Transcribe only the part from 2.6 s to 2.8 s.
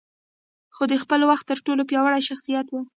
و.